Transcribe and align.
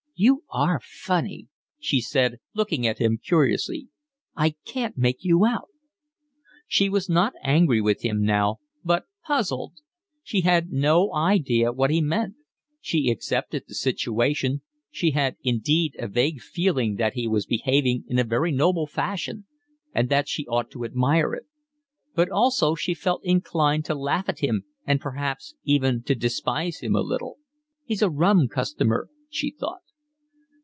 "You 0.23 0.43
are 0.51 0.79
funny," 0.83 1.47
she 1.79 1.99
said, 1.99 2.37
looking 2.53 2.85
at 2.85 2.99
him 2.99 3.17
curiously. 3.17 3.87
"I 4.35 4.51
can't 4.65 4.95
make 4.95 5.23
you 5.23 5.47
out." 5.47 5.69
She 6.67 6.89
was 6.89 7.09
not 7.09 7.33
angry 7.43 7.81
with 7.81 8.03
him 8.03 8.21
now, 8.23 8.57
but 8.83 9.05
puzzled; 9.25 9.79
she 10.21 10.41
had 10.41 10.71
no 10.71 11.11
idea 11.15 11.71
what 11.71 11.89
he 11.89 12.01
meant: 12.03 12.35
she 12.79 13.09
accepted 13.09 13.63
the 13.67 13.73
situation, 13.73 14.61
she 14.91 15.09
had 15.09 15.37
indeed 15.43 15.95
a 15.97 16.07
vague 16.07 16.39
feeling 16.39 16.97
that 16.97 17.13
he 17.15 17.27
was 17.27 17.47
behaving 17.47 18.03
in 18.07 18.19
a 18.19 18.23
very 18.23 18.51
noble 18.51 18.85
fashion 18.85 19.45
and 19.91 20.09
that 20.09 20.29
she 20.29 20.45
ought 20.45 20.69
to 20.69 20.85
admire 20.85 21.33
it; 21.33 21.47
but 22.13 22.29
also 22.29 22.75
she 22.75 22.93
felt 22.93 23.25
inclined 23.25 23.85
to 23.85 23.95
laugh 23.95 24.29
at 24.29 24.37
him 24.37 24.65
and 24.85 25.01
perhaps 25.01 25.55
even 25.63 26.03
to 26.03 26.13
despise 26.13 26.81
him 26.81 26.95
a 26.95 27.01
little. 27.01 27.39
"He's 27.85 28.03
a 28.03 28.09
rum 28.11 28.47
customer," 28.47 29.09
she 29.27 29.49
thought. 29.49 29.79